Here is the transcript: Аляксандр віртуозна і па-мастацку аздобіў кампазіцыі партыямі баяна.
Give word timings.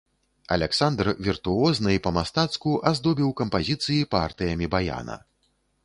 Аляксандр 0.53 1.09
віртуозна 1.27 1.93
і 1.97 2.01
па-мастацку 2.07 2.75
аздобіў 2.93 3.29
кампазіцыі 3.43 4.01
партыямі 4.17 4.65
баяна. 4.77 5.25